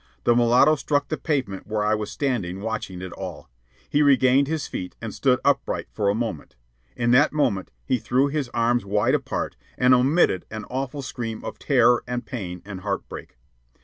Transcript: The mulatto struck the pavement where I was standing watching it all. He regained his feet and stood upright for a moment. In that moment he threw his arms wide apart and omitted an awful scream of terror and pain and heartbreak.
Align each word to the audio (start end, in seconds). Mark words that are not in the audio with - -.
The 0.23 0.35
mulatto 0.35 0.73
struck 0.77 1.09
the 1.09 1.15
pavement 1.17 1.67
where 1.67 1.83
I 1.83 1.93
was 1.93 2.09
standing 2.09 2.59
watching 2.61 3.03
it 3.03 3.11
all. 3.11 3.51
He 3.87 4.01
regained 4.01 4.47
his 4.47 4.65
feet 4.65 4.95
and 4.99 5.13
stood 5.13 5.39
upright 5.45 5.89
for 5.91 6.09
a 6.09 6.15
moment. 6.15 6.55
In 6.95 7.11
that 7.11 7.31
moment 7.33 7.69
he 7.85 7.99
threw 7.99 8.25
his 8.27 8.49
arms 8.49 8.83
wide 8.83 9.13
apart 9.13 9.55
and 9.77 9.93
omitted 9.93 10.47
an 10.49 10.65
awful 10.71 11.03
scream 11.03 11.45
of 11.45 11.59
terror 11.59 12.03
and 12.07 12.25
pain 12.25 12.63
and 12.65 12.79
heartbreak. 12.81 13.37